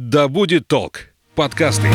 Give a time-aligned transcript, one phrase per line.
[0.00, 1.08] Да будет толк.
[1.34, 1.88] Подкасты.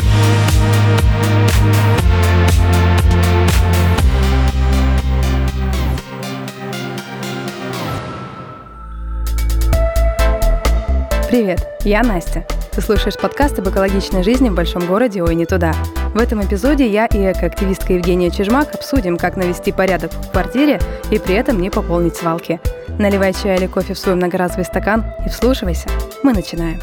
[11.30, 12.46] Привет, я Настя.
[12.72, 15.72] Ты слушаешь подкаст об экологичной жизни в большом городе «Ой, не туда».
[16.14, 20.78] В этом эпизоде я и экоактивистка Евгения Чижмак обсудим, как навести порядок в квартире
[21.10, 22.60] и при этом не пополнить свалки.
[22.98, 25.88] Наливай чай или кофе в свой многоразовый стакан и вслушивайся.
[26.22, 26.82] Мы начинаем.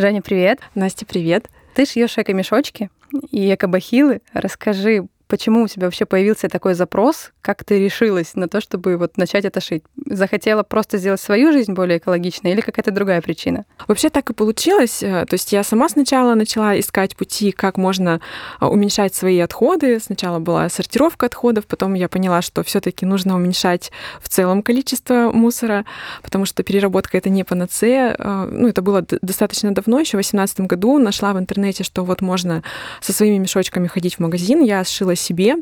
[0.00, 0.60] Женя, привет.
[0.76, 1.50] Настя, привет.
[1.74, 2.88] Ты шьешь эко-мешочки
[3.32, 4.22] и эко-бахилы.
[4.32, 7.30] Расскажи, почему у тебя вообще появился такой запрос?
[7.42, 9.84] Как ты решилась на то, чтобы вот начать это шить?
[10.06, 13.64] Захотела просто сделать свою жизнь более экологичной или какая-то другая причина?
[13.86, 15.02] Вообще так и получилось.
[15.02, 18.20] Э, то есть я сама сначала начала искать пути, как можно
[18.58, 20.00] а, уменьшать свои отходы.
[20.00, 25.30] Сначала была сортировка отходов, потом я поняла, что все таки нужно уменьшать в целом количество
[25.32, 25.84] мусора,
[26.22, 28.16] потому что переработка— это не панацея.
[28.18, 30.98] Э, ну, это было достаточно давно, еще в 2018 году.
[30.98, 32.62] Нашла в интернете, что вот можно
[33.02, 34.62] со своими мешочками ходить в магазин.
[34.62, 35.56] Я сшила себе,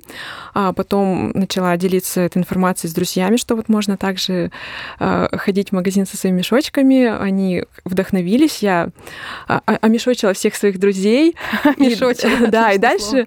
[0.54, 4.50] а потом начала делиться этой информацией с друзьями, что вот можно также
[5.00, 7.04] э, ходить в магазин со своими мешочками.
[7.04, 8.90] Они вдохновились, я
[9.48, 11.36] а, а, омешочила всех своих друзей.
[11.76, 12.46] Мешочила.
[12.56, 13.26] Да, и дальше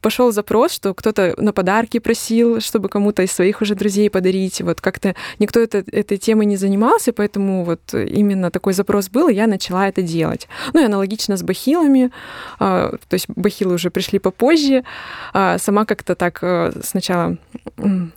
[0.00, 4.60] пошел запрос, что кто-то на подарки просил, чтобы кому-то из своих уже друзей подарить.
[4.60, 9.34] Вот как-то никто это, этой темой не занимался, поэтому вот именно такой запрос был, и
[9.34, 10.48] я начала это делать.
[10.72, 12.10] Ну и аналогично с бахилами.
[12.58, 14.84] То есть бахилы уже пришли попозже.
[15.32, 17.36] А, сама как-то так э, сначала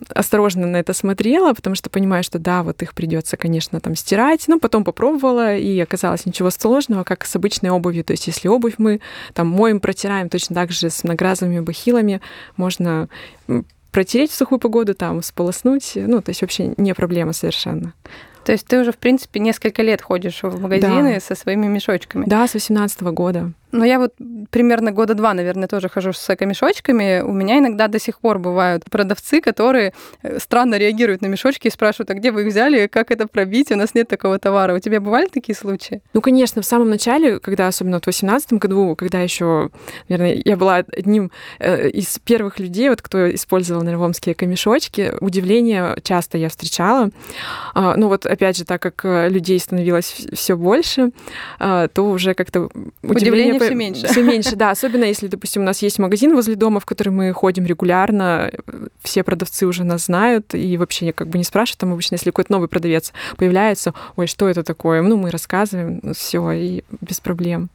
[0.10, 4.48] осторожно на это смотрела, потому что понимаю, что да, вот их придется, конечно, там стирать,
[4.48, 8.04] но потом попробовала, и оказалось ничего сложного, как с обычной обувью.
[8.04, 9.02] То есть если обувь мы
[9.34, 12.22] там моем, протираем, точно так же с многоразовыми бахилами
[12.56, 13.10] можно
[13.92, 15.94] протереть в сухую погоду, там, сполоснуть.
[15.96, 17.94] Ну, то есть вообще не проблема совершенно.
[18.48, 21.20] То есть ты уже, в принципе, несколько лет ходишь в магазины да.
[21.20, 22.24] со своими мешочками.
[22.26, 23.52] Да, с 18 года.
[23.72, 24.14] Ну, я вот
[24.50, 27.22] примерно года два, наверное, тоже хожу с эко-мешочками.
[27.22, 31.72] У меня иногда до сих пор бывают продавцы, которые э, странно реагируют на мешочки и
[31.72, 34.74] спрашивают, а где вы их взяли, как это пробить, у нас нет такого товара.
[34.74, 36.02] У тебя бывали такие случаи?
[36.14, 39.70] Ну, конечно, в самом начале, когда, особенно в 2018 году, когда еще,
[40.08, 46.38] наверное, я была одним э, из первых людей, вот, кто использовал нервомские эко-мешочки, удивление часто
[46.38, 47.10] я встречала.
[47.74, 51.12] А, ну, вот, опять же, так как э, людей становилось все больше,
[51.60, 52.70] а, то уже как-то
[53.04, 54.08] удивление все меньше.
[54.08, 54.72] Все меньше, да.
[54.72, 58.52] Особенно если, допустим, у нас есть магазин возле дома, в который мы ходим регулярно,
[59.02, 62.52] все продавцы уже нас знают, и вообще как бы не спрашивают, там обычно, если какой-то
[62.52, 65.02] новый продавец появляется, ой, что это такое?
[65.02, 67.70] Ну, мы рассказываем, ну, все, и без проблем.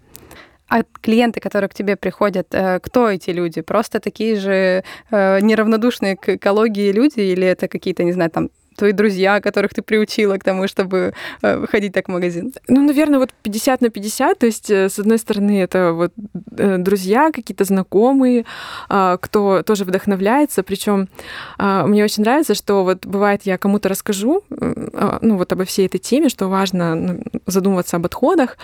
[0.68, 3.60] А клиенты, которые к тебе приходят, э, кто эти люди?
[3.60, 8.92] Просто такие же э, неравнодушные к экологии люди или это какие-то, не знаю, там твои
[8.92, 12.52] друзья, которых ты приучила к тому, чтобы э, ходить так в магазин?
[12.68, 14.38] Ну, наверное, вот 50 на 50.
[14.38, 16.12] То есть, э, с одной стороны, это вот
[16.56, 18.44] э, друзья, какие-то знакомые,
[18.88, 20.62] э, кто тоже вдохновляется.
[20.62, 21.08] Причем
[21.58, 25.86] э, мне очень нравится, что вот бывает, я кому-то расскажу, э, ну, вот обо всей
[25.86, 28.56] этой теме, что важно задумываться об отходах,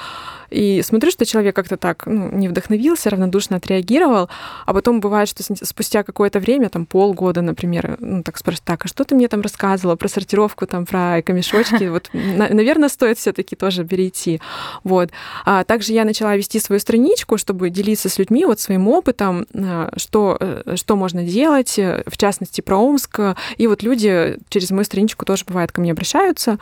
[0.50, 4.30] и смотрю, что человек как-то так ну, не вдохновился, равнодушно отреагировал,
[4.64, 8.88] а потом бывает, что спустя какое-то время, там полгода, например, ну так спрашивают, так, а
[8.88, 11.88] что ты мне там рассказывала про сортировку, там, про эко-мешочки?
[11.98, 14.40] Вот, наверное, стоит все таки тоже перейти.
[14.84, 15.10] Вот.
[15.44, 19.90] А также я начала вести свою страничку, чтобы делиться с людьми вот своим опытом, а,
[19.96, 23.20] что, э, что можно делать, э, в частности, про Омск.
[23.56, 26.58] И вот люди через мою страничку тоже, бывает, ко мне обращаются.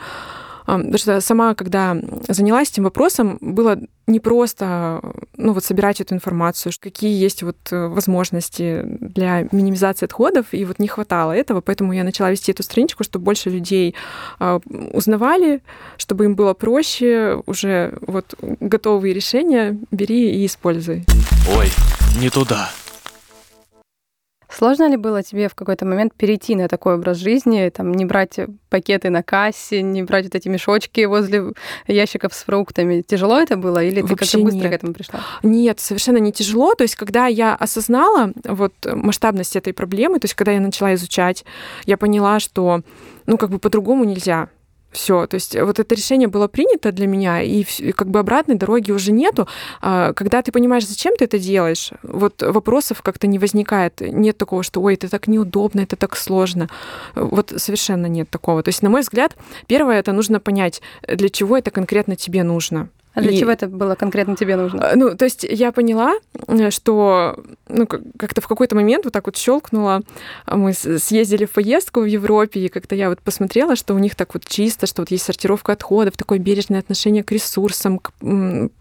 [0.67, 1.95] Потому что сама, когда
[2.27, 5.01] занялась этим вопросом, было не просто
[5.37, 10.79] ну, вот собирать эту информацию, какие есть вот э, возможности для минимизации отходов, и вот
[10.79, 13.95] не хватало этого, поэтому я начала вести эту страничку, чтобы больше людей
[14.39, 14.59] а,
[14.93, 15.61] узнавали,
[15.97, 21.05] чтобы им было проще, уже вот готовые решения бери и используй.
[21.57, 21.69] Ой,
[22.19, 22.69] не туда.
[24.57, 28.39] Сложно ли было тебе в какой-то момент перейти на такой образ жизни, там, не брать
[28.69, 31.53] пакеты на кассе, не брать вот эти мешочки возле
[31.85, 33.01] ящиков с фруктами?
[33.01, 34.71] Тяжело это было или ты как-то быстро нет.
[34.71, 35.19] к этому пришла?
[35.43, 36.73] Нет, совершенно не тяжело.
[36.73, 41.45] То есть, когда я осознала вот масштабность этой проблемы, то есть, когда я начала изучать,
[41.85, 42.81] я поняла, что
[43.27, 44.49] ну, как бы по-другому нельзя
[44.97, 48.91] все, то есть вот это решение было принято для меня, и как бы обратной дороги
[48.91, 49.47] уже нету.
[49.79, 54.01] А, когда ты понимаешь, зачем ты это делаешь, вот вопросов как-то не возникает.
[54.01, 56.67] Нет такого, что ой, это так неудобно, это так сложно.
[57.15, 58.63] Вот совершенно нет такого.
[58.63, 59.35] То есть, на мой взгляд,
[59.67, 62.89] первое, это нужно понять, для чего это конкретно тебе нужно.
[63.17, 63.37] А для и...
[63.39, 64.79] чего это было конкретно тебе нужно?
[64.79, 66.13] Э, ну, то есть я поняла,
[66.47, 70.01] э, что ну, как-то в какой-то момент вот так вот щелкнула.
[70.45, 74.35] Мы съездили в поездку в Европе, и как-то я вот посмотрела, что у них так
[74.35, 78.11] вот чисто, что вот есть сортировка отходов, такое бережное отношение к ресурсам, к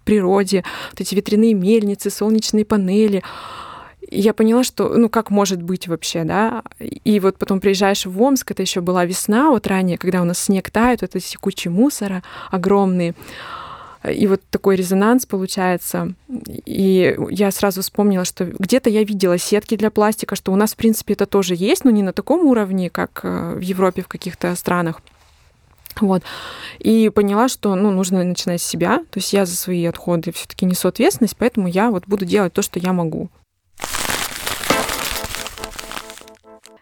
[0.05, 3.23] природе, вот эти ветряные мельницы, солнечные панели
[4.09, 6.63] я поняла, что, ну, как может быть вообще, да?
[6.79, 10.39] И вот потом приезжаешь в Омск, это еще была весна, вот ранее, когда у нас
[10.39, 12.23] снег тает, вот эти кучи мусора
[12.53, 13.15] огромные.
[14.11, 16.15] И вот такой резонанс получается.
[16.65, 20.77] И я сразу вспомнила, что где-то я видела сетки для пластика, что у нас, в
[20.77, 24.55] принципе, это тоже есть, но не на таком уровне, как э, в Европе, в каких-то
[24.57, 25.01] странах.
[26.01, 26.23] Вот.
[26.79, 28.99] И поняла, что ну, нужно начинать с себя.
[29.11, 32.63] То есть я за свои отходы все-таки несу ответственность, поэтому я вот буду делать то,
[32.63, 33.31] что я могу.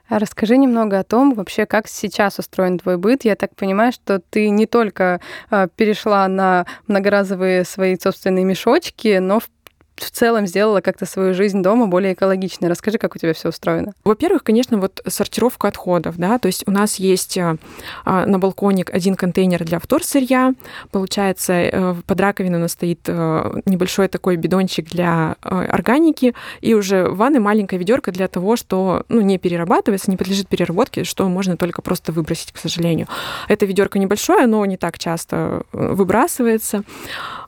[0.08, 3.24] Расскажи немного о том, вообще, как сейчас устроен твой быт.
[3.24, 5.20] Я так понимаю, что ты не только
[5.50, 9.48] э, перешла на многоразовые свои собственные мешочки, но в
[9.96, 12.68] в целом сделала как-то свою жизнь дома более экологичной.
[12.68, 13.92] Расскажи, как у тебя все устроено.
[14.04, 17.56] Во-первых, конечно, вот сортировка отходов, да, то есть у нас есть а,
[18.04, 20.54] а, на балконе один контейнер для вторсырья,
[20.90, 26.74] получается, э, под раковиной у нас стоит э, небольшой такой бидончик для э, органики, и
[26.74, 31.28] уже в ванной маленькая ведерко для того, что ну, не перерабатывается, не подлежит переработке, что
[31.28, 33.06] можно только просто выбросить, к сожалению.
[33.48, 36.82] Это ведерко небольшое, но не так часто выбрасывается.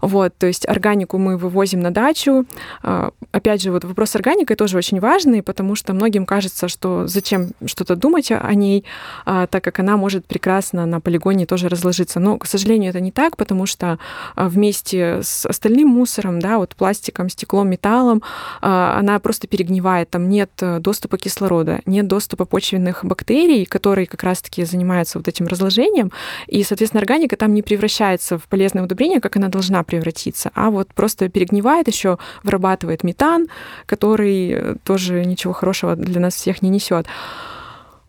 [0.06, 2.46] Вот, то есть органику мы вывозим на дачу,
[2.84, 7.50] а, опять же, вот вопрос органикой тоже очень важный, потому что многим кажется, что зачем
[7.66, 8.84] что-то думать о ней,
[9.24, 12.20] а, так как она может прекрасно на полигоне тоже разложиться.
[12.20, 13.98] Но, к сожалению, это не так, потому что
[14.36, 18.22] а, вместе с остальным мусором, да, вот пластиком, стеклом, металлом,
[18.60, 20.10] она просто перегнивает.
[20.10, 25.48] Там нет э, доступа кислорода, нет доступа почвенных бактерий, которые как раз-таки занимаются вот этим
[25.48, 26.12] разложением,
[26.46, 30.92] и, соответственно, органика там не превращается в полезное удобрение, как она должна превратиться, а вот
[30.94, 33.48] просто перегнивает еще вырабатывает метан,
[33.86, 37.06] который тоже ничего хорошего для нас всех не несет.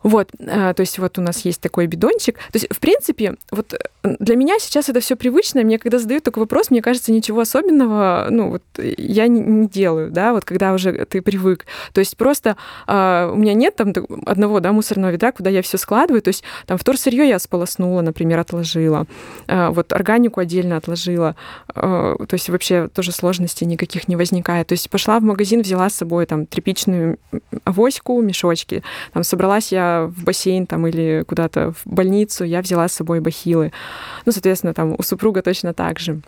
[0.08, 2.38] Вот, э, то есть вот у нас есть такой бидончик.
[2.38, 3.78] То есть, в принципе, вот э,
[4.20, 5.64] для меня сейчас это все привычно.
[5.64, 10.10] Мне когда задают такой вопрос, мне кажется, ничего особенного, ну, вот я не, не делаю,
[10.10, 11.66] да, вот когда уже ты привык.
[11.92, 12.56] То есть просто
[12.88, 13.92] э, у меня нет там
[14.26, 16.22] одного, да, мусорного ведра, куда я все складываю.
[16.22, 19.08] То есть там вторсырье я сполоснула, например, отложила.
[19.48, 21.36] Э, вот органику отдельно отложила.
[21.76, 24.68] Э, то есть вообще тоже сложностей никаких не возникает.
[24.68, 27.20] То есть пошла в магазин, взяла с собой там тряпичную
[27.66, 28.84] авоську, мешочки.
[29.12, 33.72] Там собралась я в бассейн там или куда-то в больницу, я взяла с собой бахилы.
[34.26, 36.22] Ну, соответственно, там у супруга точно так же.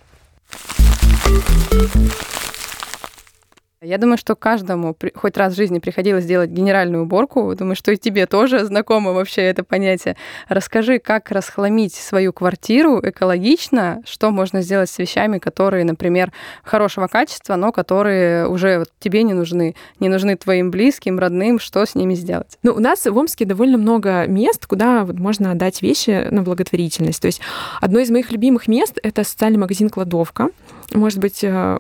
[3.81, 7.55] Я думаю, что каждому хоть раз в жизни приходилось делать генеральную уборку.
[7.55, 10.17] Думаю, что и тебе тоже знакомо вообще это понятие.
[10.49, 17.55] Расскажи, как расхламить свою квартиру экологично, что можно сделать с вещами, которые, например, хорошего качества,
[17.55, 22.15] но которые уже вот тебе не нужны, не нужны твоим близким, родным, что с ними
[22.15, 22.57] сделать?
[22.63, 27.21] Ну, у нас в Омске довольно много мест, куда вот можно отдать вещи на благотворительность.
[27.21, 27.39] То есть
[27.79, 30.49] одно из моих любимых мест— это социальный магазин «Кладовка».
[30.93, 31.77] Может быть, э,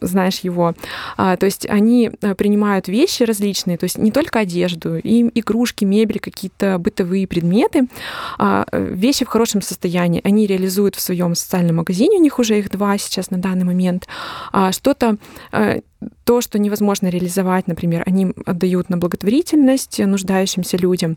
[0.00, 0.74] знаешь его.
[1.16, 5.84] А, то есть они э, принимают вещи различные, то есть не только одежду, и игрушки,
[5.84, 7.88] мебель, какие-то бытовые предметы,
[8.38, 10.20] а, вещи в хорошем состоянии.
[10.24, 14.06] Они реализуют в своем социальном магазине, у них уже их два сейчас на данный момент.
[14.52, 15.16] А, что-то
[15.52, 15.80] э,
[16.24, 21.16] то, что невозможно реализовать, например, они отдают на благотворительность нуждающимся людям.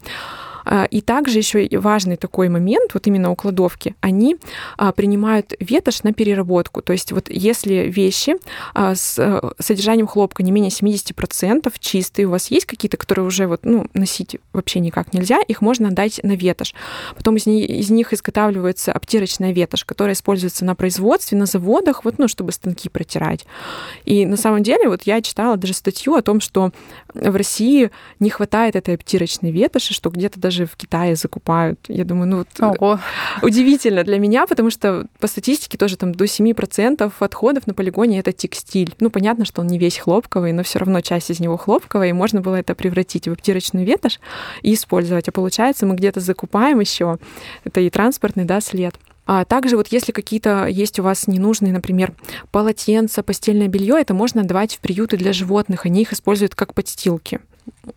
[0.66, 4.38] А, и также еще важный такой момент, вот именно у кладовки, они
[4.78, 6.82] а, принимают ветошь на переработку.
[6.82, 8.36] То есть вот если вещи
[8.74, 13.48] а, с э, содержанием хлопка не менее 70% чистые, у вас есть какие-то, которые уже
[13.48, 16.74] вот, ну, носить вообще никак нельзя, их можно отдать на ветошь.
[17.16, 22.18] Потом из, них, из них изготавливается обтирочная ветошь, которая используется на производстве, на заводах, вот,
[22.18, 23.46] ну, чтобы станки протирать.
[24.06, 26.72] И на самом деле вот я читала даже статью о том, что
[27.14, 31.80] в России не хватает этой обтирочной ветоши, что где-то даже даже в Китае закупают.
[31.88, 33.00] Я думаю, ну вот Ого.
[33.42, 38.32] удивительно для меня, потому что по статистике тоже там до 7% отходов на полигоне это
[38.32, 38.94] текстиль.
[39.00, 42.14] Ну, понятно, что он не весь хлопковый, но все равно часть из него хлопковая, и
[42.14, 44.20] можно было это превратить в обтирочную ветошь
[44.62, 45.28] и использовать.
[45.28, 47.18] А получается, мы где-то закупаем еще.
[47.64, 48.96] Это и транспортный, да, след.
[49.28, 52.14] А также вот если какие-то есть у вас ненужные, например,
[52.52, 55.86] полотенца, постельное белье, это можно давать в приюты для животных.
[55.86, 57.40] Они их используют как подстилки.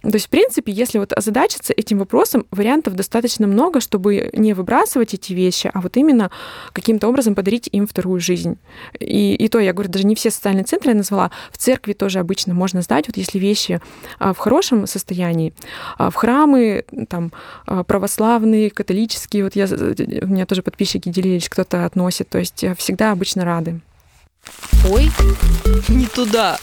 [0.02, 5.14] То есть, в принципе, если вот озадачиться этим вопросом, вариантов достаточно много, чтобы не выбрасывать
[5.14, 6.30] эти вещи, а вот именно
[6.72, 8.58] каким-то образом подарить им вторую жизнь.
[8.98, 12.18] И, и то, я говорю, даже не все социальные центры я назвала, в церкви тоже
[12.18, 13.80] обычно можно сдать, вот если вещи
[14.18, 15.52] а, в хорошем состоянии,
[15.96, 17.32] а, в храмы, там,
[17.66, 23.12] а, православные, католические, вот я, у меня тоже подписчики делились, кто-то относит, то есть всегда
[23.12, 23.80] обычно рады.
[24.88, 25.10] Ой,
[25.88, 26.58] не туда.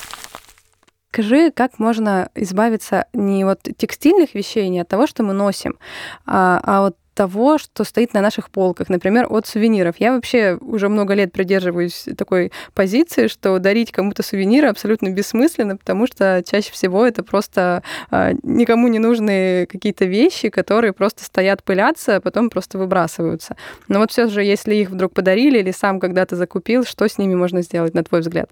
[1.15, 5.79] Скажи, как можно избавиться не от текстильных вещей, не от того, что мы носим,
[6.25, 9.95] а, а от того, что стоит на наших полках, например, от сувениров.
[9.97, 16.05] Я вообще уже много лет придерживаюсь такой позиции, что дарить кому-то сувениры абсолютно бессмысленно, потому
[16.05, 17.81] что чаще всего это просто
[18.11, 23.55] а, никому не нужные какие-то вещи, которые просто стоят, пылятся, а потом просто выбрасываются.
[23.87, 27.35] Но вот все же, если их вдруг подарили или сам когда-то закупил, что с ними
[27.35, 28.49] можно сделать, на твой взгляд?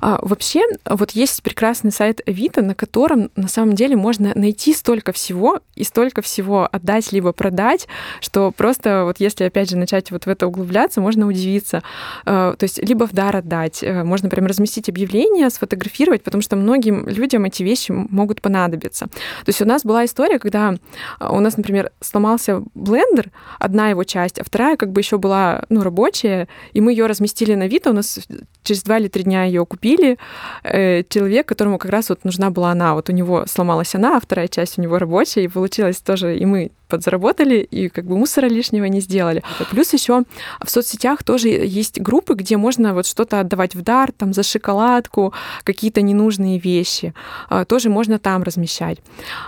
[0.00, 5.12] А, вообще, вот есть прекрасный сайт Авито, на котором на самом деле можно найти столько
[5.12, 7.88] всего и столько всего отдать либо продать,
[8.20, 11.82] что просто вот если опять же начать вот в это углубляться, можно удивиться.
[12.24, 16.56] А, то есть либо в дар отдать, э, можно прям разместить объявление, сфотографировать, потому что
[16.56, 19.06] многим людям эти вещи могут понадобиться.
[19.06, 20.74] То есть у нас была история, когда
[21.20, 25.82] у нас, например, сломался блендер, одна его часть, а вторая как бы еще была ну,
[25.82, 28.18] рабочая, и мы ее разместили на Авито, у нас
[28.62, 30.18] через два или три дня ее купили.
[30.62, 34.20] Э, человек, которому как раз вот нужна была она, вот у него сломалась она, а
[34.20, 38.48] вторая часть у него рабочая, и получилось тоже, и мы подзаработали и как бы мусора
[38.48, 39.42] лишнего не сделали.
[39.70, 40.24] Плюс еще
[40.62, 45.32] в соцсетях тоже есть группы, где можно вот что-то отдавать в дар, там за шоколадку,
[45.64, 47.14] какие-то ненужные вещи.
[47.48, 48.98] А, тоже можно там размещать.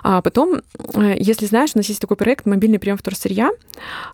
[0.02, 0.62] А потом,
[0.94, 3.50] э, если знаешь, у нас есть такой проект «Мобильный прием вторсырья»,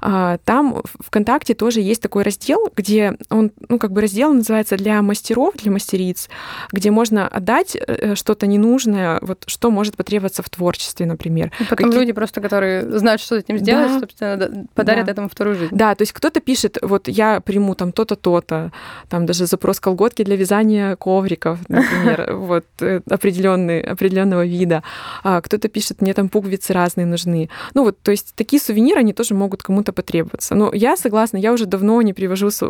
[0.01, 5.03] а, там ВКонтакте тоже есть такой раздел, где он, ну, как бы раздел называется «Для
[5.03, 6.29] мастеров», для мастериц,
[6.73, 11.53] где можно отдать э, что-то ненужное, вот что может потребоваться в творчестве, например.
[11.61, 12.01] И потом Какие...
[12.01, 14.01] люди просто, которые знают, знают, что с этим сделать, да.
[14.01, 15.13] собственно, подарят да.
[15.13, 15.75] этому вторую жизнь.
[15.75, 18.73] Да, то есть кто-то пишет, вот я приму там то-то, то-то,
[19.09, 24.83] там даже запрос колготки для вязания ковриков, например, вот э, определенный, определенного вида.
[25.23, 27.49] А кто-то пишет, мне там пуговицы разные нужны.
[27.75, 30.55] Ну вот, то есть такие сувениры, они тоже могут кому-то потребоваться.
[30.55, 32.69] Но я согласна, я уже давно не привожу с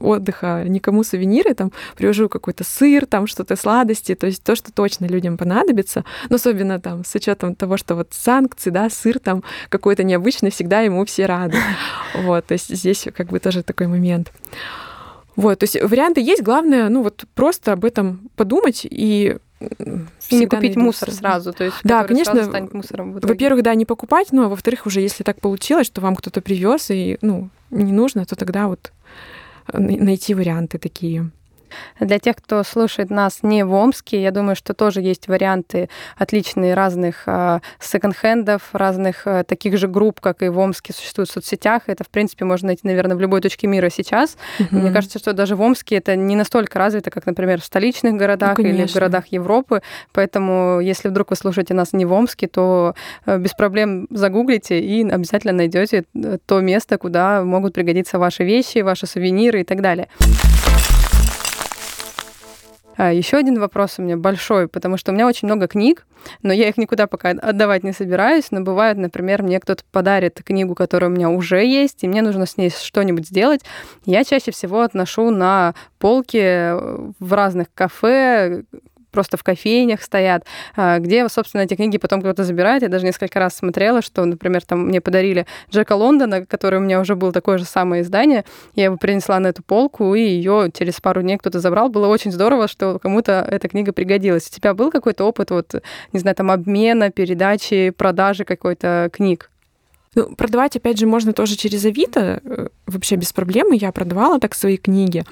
[0.00, 5.06] отдыха никому сувениры, там привожу какой-то сыр, там что-то сладости, то есть то, что точно
[5.06, 10.04] людям понадобится, но особенно там с учетом того, что вот санкции, да, сыр там какой-то
[10.04, 11.58] необычный, всегда ему все рады.
[12.14, 14.32] Вот, то есть здесь как бы тоже такой момент.
[15.34, 19.36] Вот, то есть варианты есть, главное, ну вот просто об этом подумать и
[20.30, 22.34] и не купить мусор сразу, то есть да, конечно.
[23.22, 26.90] Во-первых, да, не покупать, ну а во-вторых, уже если так получилось, что вам кто-то привез
[26.90, 28.92] и ну не нужно, то тогда вот
[29.72, 31.30] найти варианты такие.
[32.00, 36.74] Для тех, кто слушает нас не в Омске, я думаю, что тоже есть варианты отличные
[36.74, 41.82] разных э, секонд-хендов, разных э, таких же групп, как и в Омске существуют в соцсетях.
[41.86, 44.36] Это, в принципе, можно найти, наверное, в любой точке мира сейчас.
[44.58, 44.66] Mm-hmm.
[44.70, 48.58] Мне кажется, что даже в Омске это не настолько развито, как, например, в столичных городах
[48.58, 49.82] ну, или в городах Европы.
[50.12, 52.94] Поэтому, если вдруг вы слушаете нас не в Омске, то
[53.26, 56.04] э, без проблем загуглите и обязательно найдете
[56.46, 60.08] то место, куда могут пригодиться ваши вещи, ваши сувениры и так далее.
[62.96, 66.06] А, Еще один вопрос у меня большой, потому что у меня очень много книг,
[66.42, 68.50] но я их никуда пока отдавать не собираюсь.
[68.50, 72.46] Но бывает, например, мне кто-то подарит книгу, которая у меня уже есть, и мне нужно
[72.46, 73.62] с ней что-нибудь сделать.
[74.04, 78.64] Я чаще всего отношу на полки э, в разных кафе,
[79.14, 80.44] просто в кофейнях стоят,
[80.76, 82.82] а, где, собственно, эти книги потом кто-то забирает.
[82.82, 87.00] Я даже несколько раз смотрела, что, например, там мне подарили Джека Лондона, который у меня
[87.00, 88.44] уже был такое же самое издание.
[88.74, 91.88] Я его принесла на эту полку, и ее через пару дней кто-то забрал.
[91.88, 94.48] Было очень здорово, что кому-то эта книга пригодилась.
[94.48, 95.74] У тебя был какой-то опыт, вот,
[96.12, 99.50] не знаю, там, обмена, передачи, продажи какой-то книг?
[100.14, 103.72] Ну, продавать, опять же, можно тоже через Авито, э, вообще без проблем.
[103.72, 105.24] Я продавала так свои книги.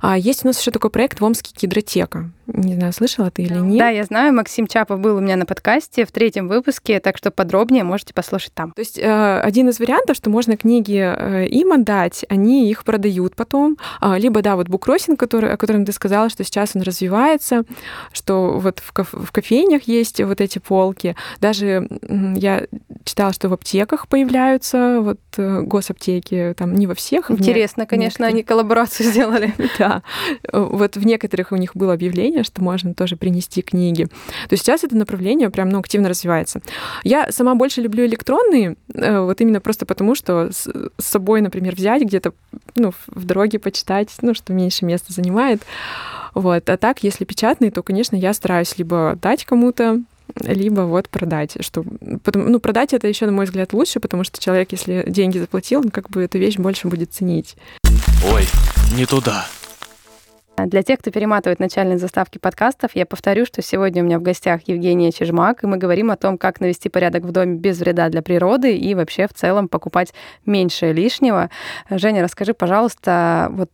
[0.00, 2.30] А есть у нас еще такой проект в Омске Кидротека.
[2.46, 3.78] Не знаю, слышала ты или нет?
[3.78, 4.34] Да, я знаю.
[4.34, 8.52] Максим Чапов был у меня на подкасте в третьем выпуске, так что подробнее можете послушать
[8.52, 8.72] там.
[8.72, 13.34] То есть э, один из вариантов, что можно книги э, им отдать, они их продают
[13.34, 13.78] потом.
[14.00, 17.64] А, либо, да, вот буккроссинг, который, о котором ты сказала, что сейчас он развивается,
[18.12, 21.16] что вот в, коф в кофейнях есть вот эти полки.
[21.40, 21.88] Даже
[22.36, 22.66] я
[23.04, 27.30] читала, что в аптеках появляются вот э, госаптеки, там не во всех.
[27.30, 28.34] Интересно, конечно, некоторых...
[28.34, 29.52] они коллаборацию сделали.
[29.78, 30.02] Да.
[30.52, 34.04] Вот в некоторых у них было объявление, что можно тоже принести книги.
[34.04, 36.60] То есть сейчас это направление прям ну, активно развивается.
[37.02, 42.02] Я сама больше люблю электронные, э, вот именно просто потому, что с собой, например, взять
[42.02, 42.32] где-то
[42.76, 45.62] ну, в дороге почитать, ну, что меньше места занимает.
[46.34, 46.68] Вот.
[46.68, 50.00] А так, если печатные, то, конечно, я стараюсь либо дать кому-то,
[50.40, 51.56] либо вот продать.
[51.60, 51.84] Что,
[52.22, 55.80] потому, ну, продать это еще, на мой взгляд, лучше, потому что человек, если деньги заплатил,
[55.80, 57.56] он как бы эту вещь больше будет ценить.
[58.32, 58.44] Ой,
[58.96, 59.46] не туда.
[60.56, 64.60] Для тех, кто перематывает начальные заставки подкастов, я повторю, что сегодня у меня в гостях
[64.66, 68.22] Евгения Чижмак, и мы говорим о том, как навести порядок в доме без вреда для
[68.22, 70.14] природы и вообще в целом покупать
[70.46, 71.50] меньше лишнего.
[71.90, 73.70] Женя, расскажи, пожалуйста, вот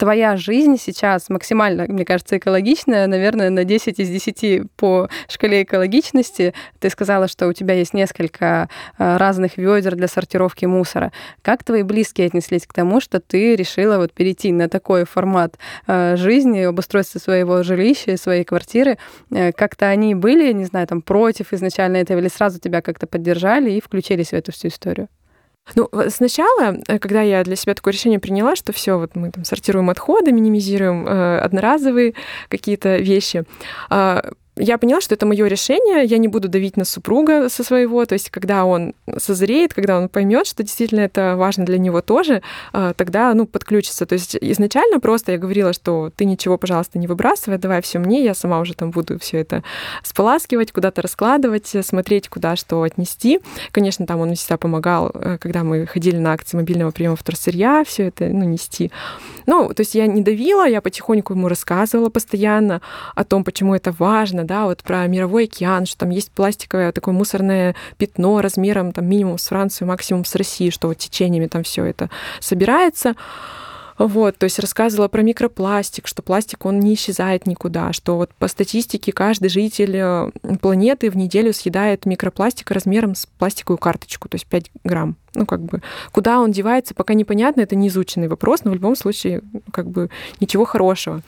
[0.00, 6.54] твоя жизнь сейчас максимально, мне кажется, экологичная, наверное, на 10 из 10 по шкале экологичности.
[6.78, 11.12] Ты сказала, что у тебя есть несколько э, разных ведер для сортировки мусора.
[11.42, 16.16] Как твои близкие отнеслись к тому, что ты решила вот перейти на такой формат э,
[16.16, 18.96] жизни, обустройства своего жилища, своей квартиры?
[19.30, 23.70] Э, как-то они были, не знаю, там против изначально этого или сразу тебя как-то поддержали
[23.72, 25.08] и включились в эту всю историю?
[25.76, 29.44] Ну, сначала, э, когда я для себя такое решение приняла, что все, вот мы там
[29.44, 32.14] сортируем отходы, минимизируем э, одноразовые
[32.48, 33.44] какие-то вещи,
[33.90, 34.20] э,
[34.60, 38.12] я поняла, что это мое решение, я не буду давить на супруга со своего, то
[38.12, 42.92] есть когда он созреет, когда он поймет, что действительно это важно для него тоже, а,
[42.94, 44.06] тогда, ну, подключится.
[44.06, 48.22] То есть изначально просто я говорила, что ты ничего, пожалуйста, не выбрасывай, давай все мне,
[48.22, 49.62] я сама уже там буду все это
[50.02, 53.40] споласкивать, куда-то раскладывать, смотреть, куда что отнести.
[53.72, 58.08] Конечно, там он всегда помогал, э, когда мы ходили на акции мобильного приема вторсырья, все
[58.08, 58.90] это, ну, нести.
[59.46, 62.80] Ну, то есть я не давила, я потихоньку ему рассказывала постоянно
[63.14, 67.14] о том, почему это важно, да, вот про мировой океан, что там есть пластиковое такое
[67.14, 71.84] мусорное пятно размером там минимум с Францию, максимум с Россией, что вот течениями там все
[71.84, 73.14] это собирается.
[73.96, 78.48] Вот, то есть рассказывала про микропластик, что пластик, он не исчезает никуда, что вот по
[78.48, 80.30] статистике каждый житель э,
[80.60, 85.16] планеты в неделю съедает микропластик размером с пластиковую карточку, то есть 5 грамм.
[85.34, 85.80] Ну, как бы,
[86.10, 90.10] куда он девается, пока непонятно, это не изученный вопрос, но в любом случае, как бы,
[90.40, 91.20] ничего хорошего.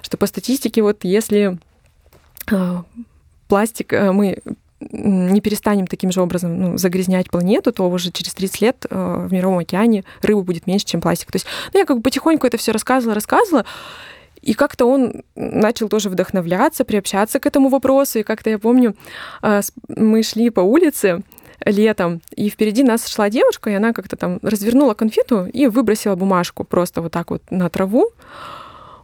[0.00, 1.58] Что по статистике, вот если
[3.48, 4.38] пластик э, мы
[4.90, 9.32] не перестанем таким же образом ну, загрязнять планету, то уже через 30 лет э, в
[9.32, 11.30] Мировом океане рыбы будет меньше, чем пластик.
[11.30, 13.64] То есть ну, я как бы потихоньку это все рассказывала, рассказывала,
[14.40, 18.18] и как-то он начал тоже вдохновляться, приобщаться к этому вопросу.
[18.18, 18.96] И как-то я помню,
[19.42, 21.22] э, мы шли по улице
[21.64, 26.64] летом, и впереди нас шла девушка, и она как-то там развернула конфету и выбросила бумажку
[26.64, 28.10] просто вот так вот на траву.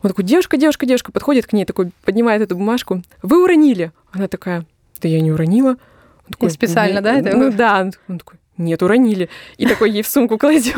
[0.02, 3.02] Он такой, девушка, девушка, девушка, подходит к ней, такой, поднимает эту бумажку.
[3.22, 3.92] Вы уронили.
[4.12, 4.64] Она такая,
[5.00, 5.70] да я не уронила.
[5.70, 7.20] Он такой, специально, да?
[7.20, 7.90] Ну да.
[8.08, 9.28] Он такой, нет, уронили.
[9.56, 10.76] И такой ей в сумку кладет.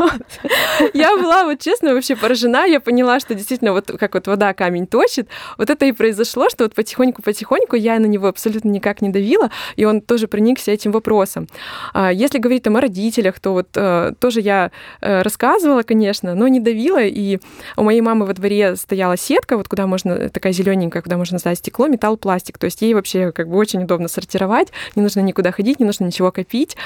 [0.95, 2.67] Я была, вот честно, вообще поражена.
[2.67, 6.65] Я поняла, что действительно, вот как вот вода камень точит, вот это и произошло, что
[6.65, 11.49] вот потихоньку-потихоньку я на него абсолютно никак не давила, и он тоже проникся этим вопросом.
[11.93, 16.49] А если говорить там о родителях, то вот э, тоже я э, рассказывала, конечно, но
[16.49, 17.39] не давила, и
[17.77, 21.59] у моей мамы во дворе стояла сетка, вот куда можно, такая зелененькая, куда можно сдать
[21.59, 25.53] стекло, металл, пластик, то есть ей вообще как бы очень удобно сортировать, не нужно никуда
[25.53, 26.77] ходить, не нужно ничего копить.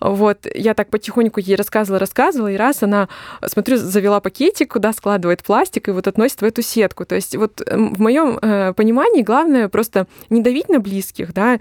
[0.00, 3.08] Вот, я так потихоньку ей рассказывала, рассказывала, и раз она,
[3.46, 7.04] смотрю, завела пакетик, куда складывает пластик, и вот относит в эту сетку.
[7.04, 11.60] То есть вот эм, в моем э, понимании главное просто не давить на близких, да,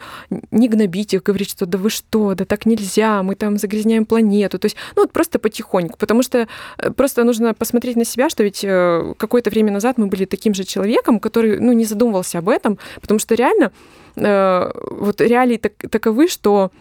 [0.52, 4.60] не гнобить их, говорить, что да вы что, да так нельзя, мы там загрязняем планету.
[4.60, 6.48] То есть, ну вот просто потихоньку, потому что
[6.78, 10.54] э, просто нужно посмотреть на себя, что ведь э, какое-то время назад мы были таким
[10.54, 13.72] же человеком, который, ну, не задумывался об этом, потому что реально
[14.16, 16.72] Э, вот реалии так, таковы, что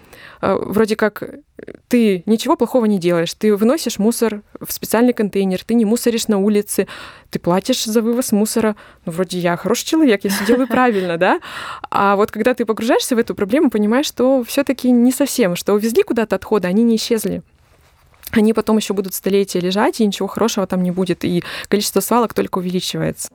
[0.41, 1.23] э, вроде как
[1.88, 6.38] ты ничего плохого не делаешь, ты выносишь мусор в специальный контейнер, ты не мусоришь на
[6.38, 6.87] улице,
[7.31, 8.77] ты платишь за вывоз мусора.
[9.05, 11.41] Ну, вроде я хороший человек, я все делаю правильно, да?
[11.91, 16.03] А вот когда ты погружаешься в эту проблему, понимаешь, что все-таки не совсем, что увезли
[16.03, 17.43] куда-то отходы, они не исчезли
[18.31, 22.35] они потом еще будут столетия лежать, и ничего хорошего там не будет, и количество свалок
[22.35, 23.31] только увеличивается.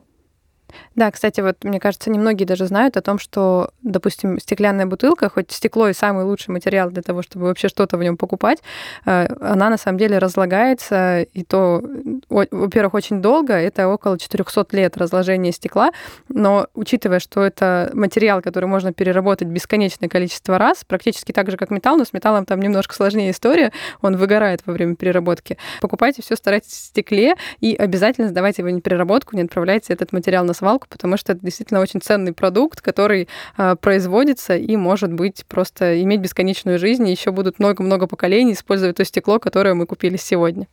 [0.94, 5.50] Да, кстати, вот мне кажется, немногие даже знают о том, что, допустим, стеклянная бутылка, хоть
[5.50, 8.58] стекло и самый лучший материал для того, чтобы вообще что-то в нем покупать,
[9.06, 11.82] э, она на самом деле разлагается, и то,
[12.28, 15.90] во-первых, очень долго, это около 400 лет разложения стекла,
[16.28, 21.70] но учитывая, что это материал, который можно переработать бесконечное количество раз, практически так же, как
[21.70, 25.58] металл, но с металлом там немножко сложнее история, он выгорает во время переработки.
[25.80, 30.44] Покупайте все, старайтесь в стекле, и обязательно сдавайте его не переработку, не отправляйте этот материал
[30.44, 35.44] на свалку, потому что это действительно очень ценный продукт, который э, производится и может быть
[35.46, 40.16] просто иметь бесконечную жизнь, и еще будут много-много поколений использовать то стекло, которое мы купили
[40.16, 40.66] сегодня.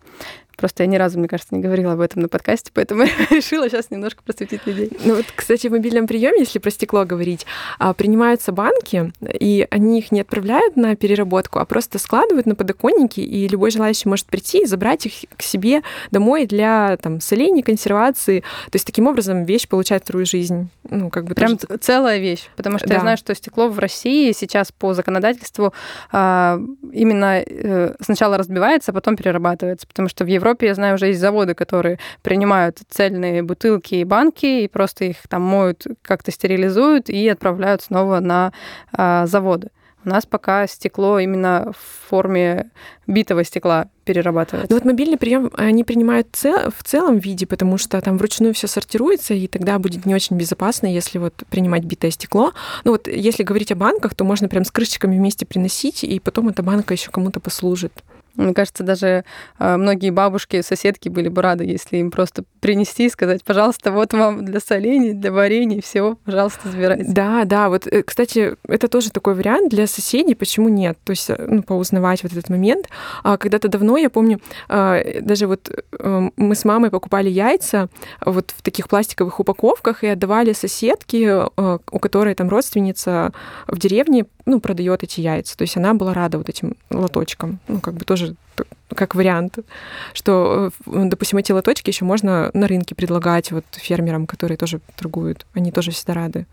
[0.58, 3.90] Просто я ни разу, мне кажется, не говорила об этом на подкасте, поэтому решила сейчас
[3.90, 4.92] немножко просветить людей.
[5.04, 7.46] Ну вот, кстати, в мобильном приеме, если про стекло говорить,
[7.80, 13.20] а, принимаются банки, и они их не отправляют на переработку, а просто складывают на подоконники,
[13.20, 18.42] и любой желающий может прийти и забрать их к себе домой для там, соления, консервации.
[18.42, 20.70] То есть таким образом вещь получает вторую жизнь.
[20.90, 21.80] Ну, как бы Прям тоже...
[21.80, 22.50] целая вещь.
[22.56, 22.96] Потому что да.
[22.96, 25.74] я знаю, что стекло в России сейчас по законодательству
[26.12, 26.60] а,
[26.92, 29.88] именно э, сначала разбивается, а потом перерабатывается.
[29.88, 34.04] Потому что в Европе Европе, я знаю, уже есть заводы, которые принимают цельные бутылки и
[34.04, 38.54] банки и просто их там моют, как-то стерилизуют и отправляют снова на
[38.92, 39.70] а, заводы.
[40.04, 42.72] У нас пока стекло именно в форме
[43.06, 44.74] битого стекла перерабатывается.
[44.74, 48.68] Ну вот мобильный прием они принимают цел, в целом виде, потому что там вручную все
[48.68, 52.54] сортируется, и тогда будет не очень безопасно, если вот принимать битое стекло.
[52.84, 56.50] Ну вот если говорить о банках, то можно прям с крышечками вместе приносить, и потом
[56.50, 58.04] эта банка еще кому-то послужит.
[58.36, 59.24] Мне кажется, даже
[59.60, 64.14] э, многие бабушки, соседки были бы рады, если им просто принести и сказать, пожалуйста, вот
[64.14, 67.06] вам для солений, для варенья, все, пожалуйста, забирайте.
[67.08, 70.98] Да, да, вот, э, кстати, это тоже такой вариант для соседей, почему нет?
[71.04, 72.88] То есть, э, ну, поузнавать вот этот момент.
[73.24, 74.40] А когда-то давно, я помню,
[74.70, 77.90] даже вот мы с мамой покупали яйца
[78.26, 83.34] вот в таких пластиковых упаковках и отдавали соседке, у которой там родственница
[83.68, 85.58] в деревне, ну, продает эти яйца.
[85.58, 87.60] То есть она была рада вот этим лоточкам.
[87.68, 88.36] Ну, как бы тоже
[88.90, 89.60] как вариант,
[90.14, 95.46] что, э, допустим, эти лоточки еще можно на рынке предлагать вот фермерам, которые тоже торгуют.
[95.54, 96.46] Они тоже всегда рады.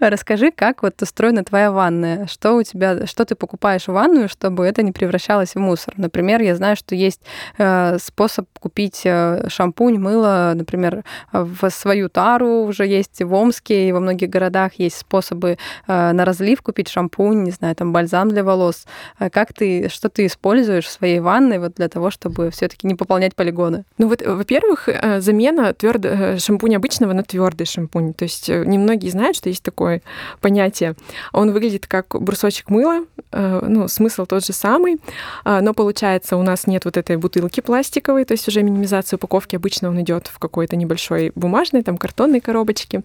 [0.00, 2.26] Расскажи, как вот устроена твоя ванная?
[2.28, 5.94] Что у тебя, что ты покупаешь в ванную, чтобы это не превращалось в мусор?
[5.96, 7.20] Например, я знаю, что есть
[7.58, 13.92] э, способ купить э, шампунь, мыло, например, в свою тару уже есть в Омске и
[13.92, 15.58] во многих городах есть способы
[15.88, 18.86] э, на разлив купить шампунь, не знаю, там бальзам для волос.
[19.18, 23.34] Как ты, что ты используешь в своей ванной вот для того, чтобы все-таки не пополнять
[23.34, 23.84] полигоны?
[23.98, 28.14] Ну вот, во-первых, замена твердого шампуня обычного на твердый шампунь.
[28.14, 30.02] То есть немногие знают, что есть такой такое
[30.40, 30.94] понятие.
[31.32, 34.98] Он выглядит как брусочек мыла, э, ну, смысл тот же самый,
[35.44, 39.56] а, но получается у нас нет вот этой бутылки пластиковой, то есть уже минимизация упаковки
[39.56, 43.02] обычно он идет в какой-то небольшой бумажной, там, картонной коробочке.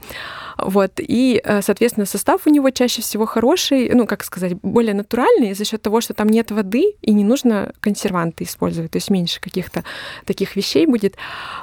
[0.58, 5.54] Вот, и, э, соответственно, состав у него чаще всего хороший, ну, как сказать, более натуральный
[5.54, 9.40] за счет того, что там нет воды и не нужно консерванты использовать, то есть меньше
[9.40, 9.84] каких-то
[10.26, 11.16] таких вещей будет.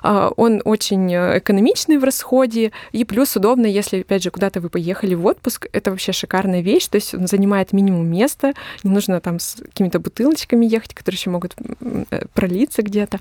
[0.02, 4.70] А, он очень э, экономичный в расходе, и плюс удобно, если, опять же, куда-то вы
[4.70, 8.52] поехали поехали в отпуск, это вообще шикарная вещь, то есть он занимает минимум места,
[8.84, 11.54] не нужно там с какими-то бутылочками ехать, которые еще могут
[12.10, 13.18] э, пролиться где-то.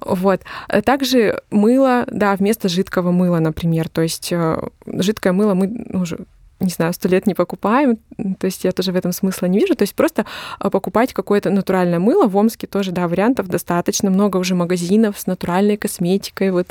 [0.00, 0.40] Вот.
[0.84, 6.18] Также мыло, да, вместо жидкого мыла, например, то есть э, жидкое мыло мы ну, уже
[6.64, 7.98] не знаю, сто лет не покупаем,
[8.38, 9.74] то есть я тоже в этом смысла не вижу.
[9.74, 10.26] То есть просто
[10.58, 12.26] а, покупать какое-то натуральное мыло.
[12.26, 14.10] В Омске тоже, да, вариантов достаточно.
[14.10, 16.68] Много уже магазинов с натуральной косметикой, вот,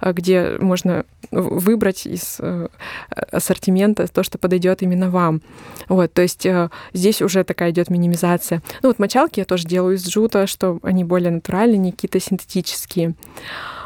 [0.00, 2.68] а, где можно выбрать из э,
[3.10, 5.42] ассортимента то, что подойдет именно вам.
[5.88, 8.62] Вот, то есть э, здесь уже такая идет минимизация.
[8.82, 13.14] Ну вот мочалки я тоже делаю из джута, что они более натуральные, не какие-то синтетические.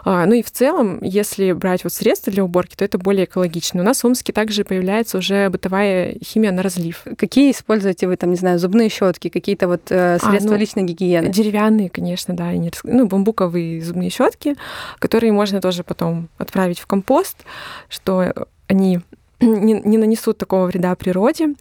[0.04, 3.82] А, ну и в целом, если брать вот средства для уборки, то это более экологично.
[3.82, 7.04] У нас в Омске также появляется уже бытовая химия на разлив.
[7.16, 10.82] Какие используете вы там, не знаю, зубные щетки, какие-то вот э, средства а, ну, личной
[10.84, 11.28] гигиены?
[11.28, 12.50] Деревянные, конечно, да,
[12.84, 14.56] ну бамбуковые зубные щетки,
[14.98, 17.44] которые можно тоже потом отправить в компост,
[17.88, 18.32] что
[18.66, 19.00] они
[19.40, 21.54] не, не нанесут такого вреда природе,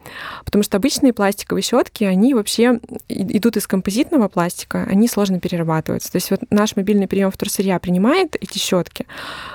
[0.46, 6.12] потому что обычные пластиковые щетки, они вообще идут из композитного пластика, они сложно перерабатываются.
[6.12, 9.06] То есть вот наш мобильный прием вторсырья принимает эти щетки,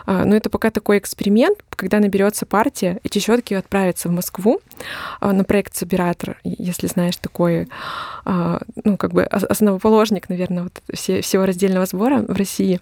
[0.07, 4.61] а, но это пока такой эксперимент, когда наберется партия, эти щетки отправятся в Москву
[5.21, 7.69] а, на проект Собиратор, если знаешь такой,
[8.25, 12.81] а, ну как бы основоположник, наверное, вот всего раздельного сбора в России,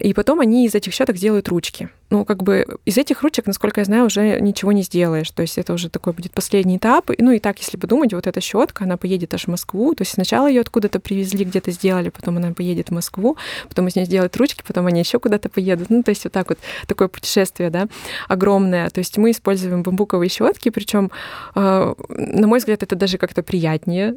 [0.00, 3.80] и потом они из этих щеток сделают ручки ну, как бы из этих ручек, насколько
[3.80, 5.30] я знаю, уже ничего не сделаешь.
[5.30, 7.10] То есть это уже такой будет последний этап.
[7.18, 9.94] Ну и так, если подумать, вот эта щетка, она поедет аж в Москву.
[9.94, 13.96] То есть сначала ее откуда-то привезли, где-то сделали, потом она поедет в Москву, потом из
[13.96, 15.88] нее сделают ручки, потом они еще куда-то поедут.
[15.88, 17.88] Ну, то есть вот так вот такое путешествие, да,
[18.28, 18.90] огромное.
[18.90, 21.10] То есть мы используем бамбуковые щетки, причем,
[21.54, 24.16] э, на мой взгляд, это даже как-то приятнее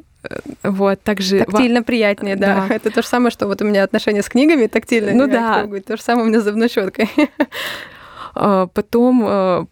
[0.64, 1.40] вот, также...
[1.40, 2.66] Тактильно приятнее, да.
[2.68, 2.76] да.
[2.76, 5.14] Это то же самое, что вот у меня отношения с книгами тактильно.
[5.14, 5.68] Ну да.
[5.86, 7.10] То же самое у меня с зубной щеткой.
[8.38, 9.66] А, потом а,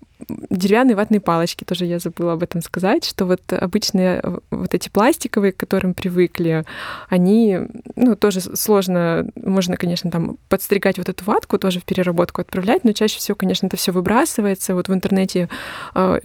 [0.49, 4.89] деревянные ватные палочки, тоже я забыла об этом сказать, что вот обычные э, вот эти
[4.89, 6.65] пластиковые, к которым привыкли,
[7.09, 7.59] они,
[7.95, 12.93] ну, тоже сложно, можно, конечно, там подстригать вот эту ватку, тоже в переработку отправлять, но
[12.93, 14.75] чаще всего, конечно, это все выбрасывается.
[14.75, 15.49] Вот в интернете
[15.95, 16.19] э,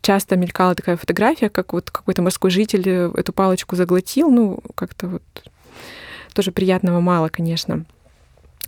[0.00, 5.22] часто мелькала такая фотография, как вот какой-то морской житель эту палочку заглотил, ну, как-то вот
[6.34, 7.84] тоже приятного мало, конечно.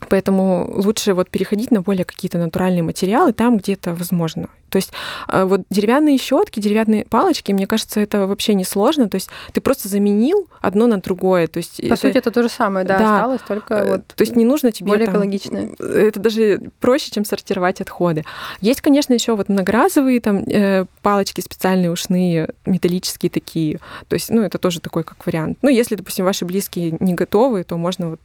[0.09, 4.49] Поэтому лучше вот переходить на более какие-то натуральные материалы там, где это возможно.
[4.71, 4.93] То есть
[5.29, 9.09] э, вот деревянные щетки, деревянные палочки, мне кажется, это вообще не сложно.
[9.09, 11.47] То есть ты просто заменил одно на другое.
[11.47, 11.97] То есть По это...
[11.97, 13.17] сути, это то же самое, да, да.
[13.17, 15.15] осталось только э, вот То есть не нужно тебе более там...
[15.15, 15.71] экологичное.
[15.79, 18.25] Это даже проще, чем сортировать отходы.
[18.61, 23.79] Есть, конечно, еще вот многоразовые там э, палочки специальные ушные, металлические такие.
[24.09, 25.59] То есть, ну, это тоже такой как вариант.
[25.63, 28.21] Ну, если, допустим, ваши близкие не готовы, то можно вот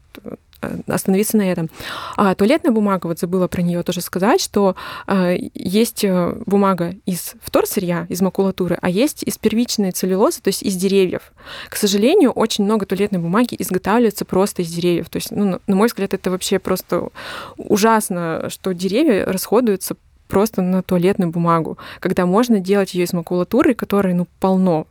[0.87, 1.69] остановиться на этом.
[2.17, 4.75] А туалетная бумага, вот забыла про нее тоже сказать, что
[5.07, 6.05] э, есть
[6.45, 11.31] бумага из вторсырья, из макулатуры, а есть из первичной целлюлозы, то есть из деревьев.
[11.69, 15.09] К сожалению, очень много туалетной бумаги изготавливается просто из деревьев.
[15.09, 17.09] То есть, ну, на мой взгляд, это вообще просто
[17.57, 19.95] ужасно, что деревья расходуются
[20.31, 24.87] просто на туалетную бумагу, когда можно делать ее из макулатуры, которой ну, полно.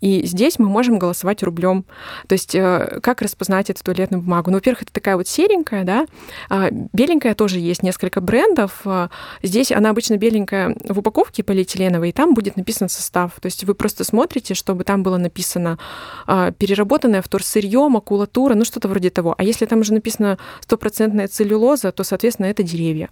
[0.00, 1.84] И здесь мы можем голосовать рублем.
[2.26, 4.50] То есть э, как распознать эту туалетную бумагу?
[4.50, 6.06] Ну, во-первых, это такая вот серенькая, да,
[6.48, 8.80] а, беленькая тоже есть несколько брендов.
[8.84, 9.10] А,
[9.42, 13.32] здесь она обычно беленькая в упаковке полиэтиленовой, и там будет написан состав.
[13.40, 15.78] То есть вы просто смотрите, чтобы там было написано
[16.26, 19.34] а, переработанное вторсырье, макулатура, ну что-то вроде того.
[19.36, 23.10] А если там уже написано стопроцентная целлюлоза, то, соответственно, это деревья.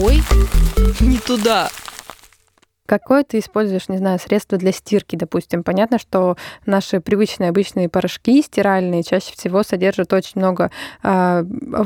[0.00, 0.22] Ой,
[1.00, 1.70] не туда.
[2.90, 5.62] Какое ты используешь, не знаю, средство для стирки, допустим?
[5.62, 10.72] Понятно, что наши привычные обычные порошки стиральные чаще всего содержат очень много
[11.04, 11.44] э,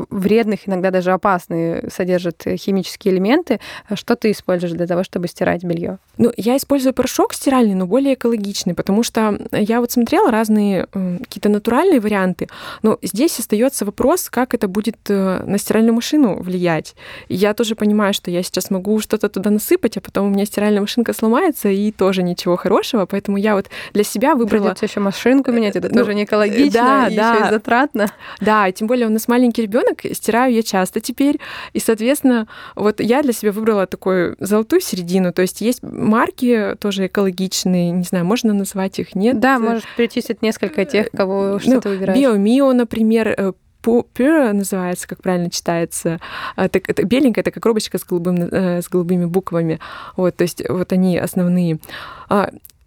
[0.09, 3.61] вредных, иногда даже опасные, содержат химические элементы.
[3.93, 5.99] Что ты используешь для того, чтобы стирать белье?
[6.17, 11.19] Ну, я использую порошок стиральный, но более экологичный, потому что я вот смотрела разные э,
[11.19, 12.49] какие-то натуральные варианты,
[12.83, 16.95] но здесь остается вопрос, как это будет э, на стиральную машину влиять.
[17.29, 20.81] Я тоже понимаю, что я сейчас могу что-то туда насыпать, а потом у меня стиральная
[20.81, 23.07] машина машинка сломается, и тоже ничего хорошего.
[23.07, 24.65] Поэтому я вот для себя выбрала...
[24.65, 27.35] Придется еще машинку менять, это ну, тоже не экологично да, и да.
[27.35, 28.07] еще и затратно.
[28.41, 31.41] Да, тем более у нас маленький ребенок, стираю я часто теперь.
[31.73, 35.33] И, соответственно, вот я для себя выбрала такую золотую середину.
[35.33, 39.41] То есть есть марки тоже экологичные, не знаю, можно назвать их, нет?
[39.41, 42.19] Да, можешь перечислить несколько тех, кого что ну, ты выбираешь.
[42.19, 46.21] Биомио, например, Pure называется, как правильно читается.
[46.57, 49.81] Это, это беленькая, это как коробочка с, голубым, э, с голубыми буквами.
[50.17, 51.79] Вот, то есть вот они основные.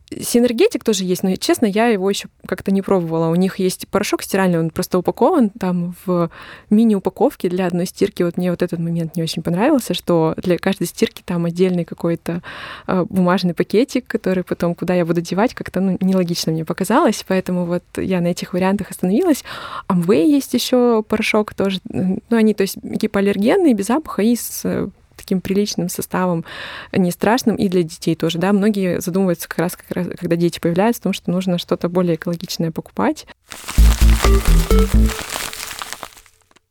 [0.09, 3.29] Синергетик тоже есть, но, честно, я его еще как-то не пробовала.
[3.29, 6.29] У них есть порошок стиральный, он просто упакован там в
[6.69, 8.23] мини-упаковке для одной стирки.
[8.23, 12.41] Вот мне вот этот момент не очень понравился, что для каждой стирки там отдельный какой-то
[12.87, 17.65] э, бумажный пакетик, который потом куда я буду девать, как-то ну, нелогично мне показалось, поэтому
[17.65, 19.43] вот я на этих вариантах остановилась.
[19.89, 24.89] Amway есть еще порошок тоже, ну, они, то есть, гипоаллергенные, без запаха и с
[25.27, 26.45] таким приличным составом,
[26.93, 28.53] не страшным, и для детей тоже, да.
[28.53, 32.15] Многие задумываются как раз, как раз когда дети появляются, о том, что нужно что-то более
[32.15, 33.27] экологичное покупать.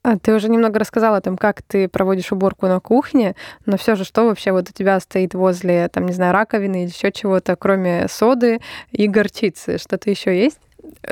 [0.03, 3.35] А, ты уже немного рассказала о том, как ты проводишь уборку на кухне,
[3.67, 6.91] но все же что вообще вот у тебя стоит возле, там, не знаю, раковины или
[6.91, 9.77] еще чего-то, кроме соды и горчицы?
[9.77, 10.61] Что-то еще есть?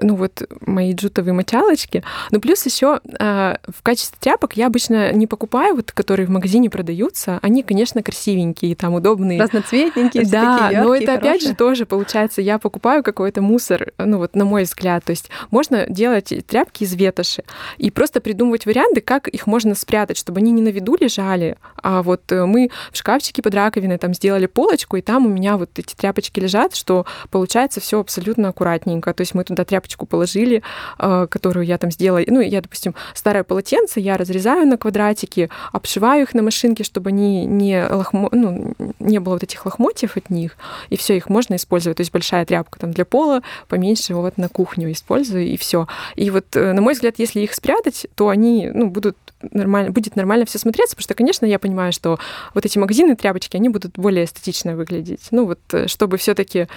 [0.01, 2.03] Ну вот мои джутовые мочалочки.
[2.31, 6.71] Ну плюс еще э, в качестве тряпок я обычно не покупаю вот, которые в магазине
[6.71, 7.39] продаются.
[7.43, 9.41] Они, конечно, красивенькие, там удобные.
[9.41, 11.31] Разноцветненькие, да, такие яркие, но это хорошие.
[11.31, 15.05] опять же тоже получается, я покупаю какой-то мусор, ну вот на мой взгляд.
[15.05, 17.45] То есть можно делать тряпки из ветоши
[17.79, 22.03] и просто придумывать варианты, как их можно спрятать, чтобы они не на виду лежали, а
[22.03, 25.71] вот э, мы в шкафчике под раковиной там сделали полочку, и там у меня вот
[25.77, 29.13] эти тряпочки лежат, что получается все абсолютно аккуратненько.
[29.13, 30.63] То есть мы туда тряпочку положили,
[30.99, 32.23] э, которую я там сделала.
[32.27, 37.47] Ну, я, допустим, старое полотенце я разрезаю на квадратики, обшиваю их на машинке, чтобы они
[37.47, 38.29] не, лохмо...
[38.33, 40.57] ну, не было вот этих лохмотьев от них,
[40.91, 41.97] и все, их можно использовать.
[41.97, 45.87] То есть большая тряпка там для пола, поменьше вот на кухню использую, и все.
[46.17, 49.17] И вот, э, на мой взгляд, если их спрятать, то они ну, будут
[49.53, 52.19] нормально, будет нормально все смотреться, потому что, конечно, я понимаю, что
[52.55, 55.29] вот эти магазины тряпочки, они будут более эстетично выглядеть.
[55.31, 56.69] Ну вот, э, чтобы все-таки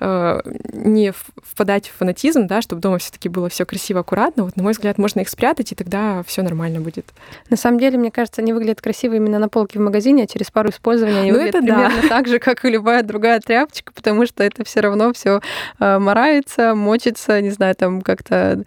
[0.00, 0.40] э,
[0.72, 4.72] не впадать в фанатизм, да, чтобы дома все-таки было все красиво, аккуратно, вот, на мой
[4.72, 7.06] взгляд, можно их спрятать, и тогда все нормально будет.
[7.50, 10.50] На самом деле, мне кажется, они выглядят красиво именно на полке в магазине, а через
[10.50, 12.08] пару использования они ну, выглядят это примерно да.
[12.08, 15.40] так же, как и любая другая тряпочка, потому что это все равно все
[15.78, 18.64] э, морается, мочится, не знаю, там как-то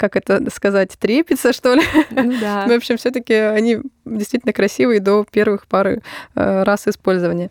[0.00, 1.82] как это сказать, трепится, что ли.
[2.10, 2.66] Ну, да.
[2.66, 6.00] В общем, все-таки они действительно красивые до первых пары
[6.34, 7.50] э, раз использования.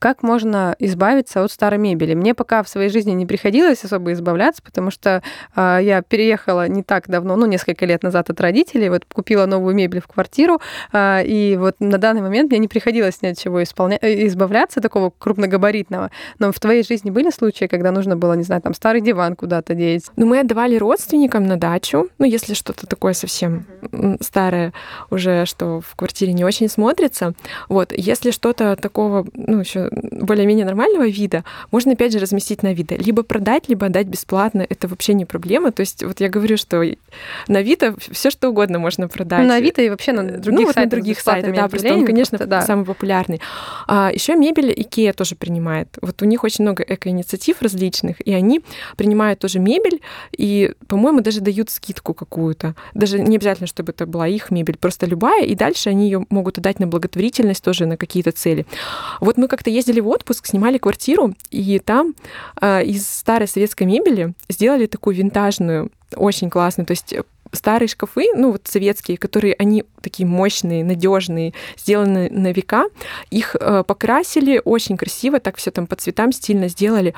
[0.00, 2.14] Как можно избавиться от старой мебели?
[2.14, 5.22] Мне пока в своей жизни не приходилось особо избавляться, потому что
[5.54, 9.74] э, я переехала не так давно, ну, несколько лет назад от родителей, вот купила новую
[9.74, 10.58] мебель в квартиру,
[10.94, 13.98] э, и вот на данный момент мне не приходилось ни от чего исполня...
[14.00, 16.10] Э, избавляться, такого крупногабаритного.
[16.38, 19.74] Но в твоей жизни были случаи, когда нужно было, не знаю, там, старый диван куда-то
[19.74, 20.06] деть?
[20.16, 23.66] Ну, мы отдавали родственникам на дачу, ну, если что-то такое совсем
[24.22, 24.72] старое
[25.10, 27.34] уже, что в квартире не очень смотрится.
[27.68, 32.94] Вот, если что-то такого, ну, еще более-менее нормального вида, можно опять же разместить на Авито.
[32.96, 34.66] Либо продать, либо отдать бесплатно.
[34.68, 35.72] Это вообще не проблема.
[35.72, 36.82] То есть вот я говорю, что
[37.48, 39.46] на Авито все что угодно можно продать.
[39.46, 40.84] На Авито и вообще на других ну, вот сайтах.
[40.84, 42.62] на других сайтах, да, просто он, конечно, просто, да.
[42.62, 43.40] самый популярный.
[43.86, 45.88] А, еще мебель Икея тоже принимает.
[46.00, 48.62] Вот у них очень много эко-инициатив различных, и они
[48.96, 50.00] принимают тоже мебель,
[50.36, 52.74] и, по-моему, даже дают скидку какую-то.
[52.94, 56.58] Даже не обязательно, чтобы это была их мебель, просто любая, и дальше они ее могут
[56.58, 58.66] отдать на благотворительность тоже, на какие-то цели.
[59.20, 62.14] Вот мы как-то ездили в отпуск, снимали квартиру, и там
[62.60, 66.86] э, из старой советской мебели сделали такую винтажную, очень классную.
[66.86, 67.14] То есть
[67.52, 72.86] старые шкафы, ну вот советские, которые они такие мощные, надежные, сделаны на века,
[73.30, 77.14] их э, покрасили очень красиво, так все там по цветам стильно сделали,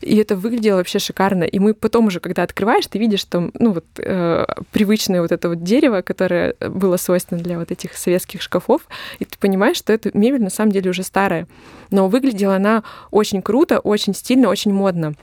[0.00, 1.44] и это выглядело вообще шикарно.
[1.44, 5.48] И мы потом уже, когда открываешь, ты видишь, что ну вот э, привычное вот это
[5.48, 8.82] вот дерево, которое было свойственно для вот этих советских шкафов,
[9.18, 11.46] и ты понимаешь, что эта мебель на самом деле уже старая,
[11.90, 15.14] но выглядела она очень круто, очень стильно, очень модно.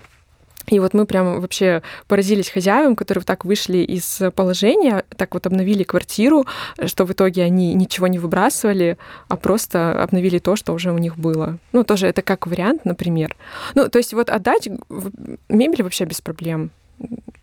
[0.67, 5.83] И вот мы прям вообще поразились хозяевам, которые так вышли из положения, так вот обновили
[5.83, 6.45] квартиру,
[6.85, 8.97] что в итоге они ничего не выбрасывали,
[9.27, 11.57] а просто обновили то, что уже у них было.
[11.73, 13.35] Ну, тоже это как вариант, например.
[13.75, 14.67] Ну, то есть вот отдать
[15.49, 16.71] мебель вообще без проблем.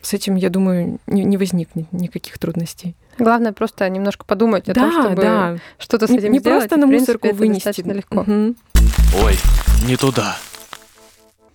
[0.00, 2.94] С этим, я думаю, не, не возникнет никаких трудностей.
[3.18, 5.56] Главное просто немножко подумать о да, том, чтобы да.
[5.78, 6.68] что-то с этим не сделать.
[6.68, 7.80] просто на мусорку вынести.
[7.82, 8.20] легко.
[8.20, 8.54] Угу.
[9.24, 9.36] Ой,
[9.86, 10.36] не туда.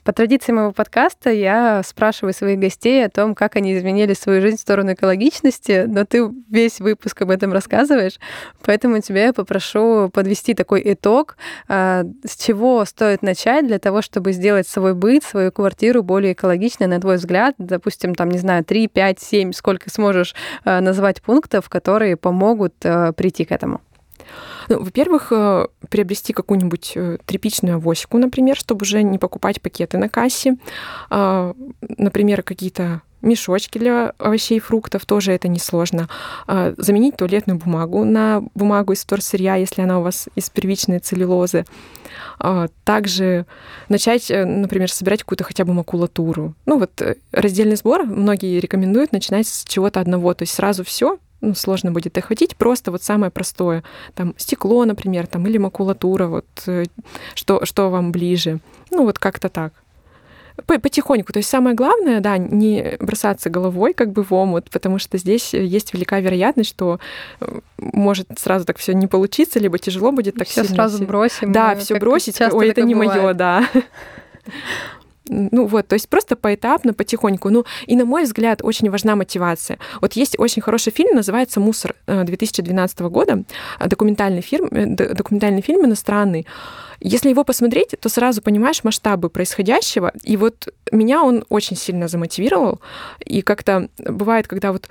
[0.04, 4.58] По традиции моего подкаста я спрашиваю своих гостей о том, как они изменили свою жизнь
[4.58, 8.20] в сторону экологичности, но ты весь выпуск об этом рассказываешь,
[8.66, 11.38] поэтому тебя я попрошу подвести такой итог,
[11.70, 16.88] а, с чего стоит начать для того, чтобы сделать свой быт, свою квартиру более экологичной,
[16.88, 20.36] на твой взгляд, допустим, там, не знаю, 3, 5, 7, сколько сможешь
[20.66, 23.80] а, назвать пунктов, которые помогут а, прийти к этому.
[24.70, 30.10] Ну, во-первых, э, приобрести какую-нибудь э, тряпичную авосику, например, чтобы уже не покупать пакеты на
[30.10, 30.58] кассе.
[31.10, 31.54] А,
[31.98, 36.10] например, какие-то мешочки для овощей и фруктов, тоже это несложно.
[36.46, 41.66] А, заменить туалетную бумагу на бумагу из вторсырья, если она у вас из первичной целлюлозы.
[42.38, 43.46] А, также
[43.90, 46.54] начать, э, например, собирать какую-то хотя бы макулатуру.
[46.66, 51.56] Ну вот раздельный сбор многие рекомендуют начинать с чего-то одного, то есть сразу все ну,
[51.56, 53.84] сложно будет охватить, просто вот самое простое,
[54.16, 56.86] там, стекло, например, там, или макулатура, вот, э,
[57.36, 58.60] что, что вам ближе,
[58.92, 59.74] ну, вот как-то так
[60.66, 61.34] потихоньку.
[61.34, 65.54] То есть самое главное, да, не бросаться головой как бы в омут, потому что здесь
[65.54, 67.00] есть велика вероятность, что
[67.40, 70.76] э, может сразу так все не получиться, либо тяжело будет так все сильно.
[70.76, 71.52] сразу бросим.
[71.52, 72.40] Да, все бросить.
[72.40, 73.68] Ой, это не мое, да.
[75.30, 77.50] Ну вот, то есть просто поэтапно, потихоньку.
[77.50, 79.80] Ну и, на мой взгляд, очень важна мотивация.
[80.02, 83.44] Вот есть очень хороший фильм, называется «Мусор» 2012 э, года,
[83.86, 86.46] документальный фильм, э, документальный фильм иностранный.
[87.00, 90.12] Если его посмотреть, то сразу понимаешь масштабы происходящего.
[90.24, 92.80] И вот меня он очень сильно замотивировал.
[93.20, 94.88] И как-то бывает, когда вот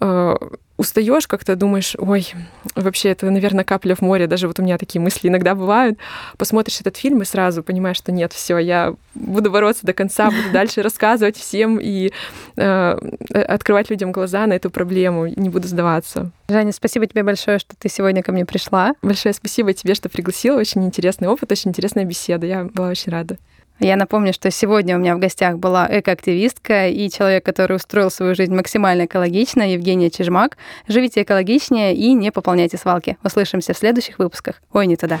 [0.00, 0.36] э,
[0.76, 2.32] устаешь, как-то думаешь, ой,
[2.74, 4.26] вообще это, наверное, капля в море.
[4.26, 5.98] Даже вот у меня такие мысли иногда бывают.
[6.36, 10.50] Посмотришь этот фильм и сразу понимаешь, что нет, все, я буду бороться до конца, буду
[10.52, 12.12] дальше рассказывать всем и
[12.56, 12.98] э,
[13.32, 16.30] открывать людям глаза на эту проблему, не буду сдаваться.
[16.48, 18.94] Женя, спасибо тебе большое, что ты сегодня ко мне пришла.
[19.02, 20.58] Большое спасибо тебе, что пригласила.
[20.58, 22.46] Очень интересный опыт, очень интересная беседа.
[22.46, 23.38] Я была очень рада.
[23.80, 28.34] Я напомню, что сегодня у меня в гостях была экоактивистка и человек, который устроил свою
[28.34, 30.56] жизнь максимально экологично, Евгения Чижмак.
[30.86, 33.16] Живите экологичнее и не пополняйте свалки.
[33.24, 34.62] Услышимся в следующих выпусках.
[34.72, 35.18] Ой, не туда.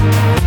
[0.00, 0.37] thank you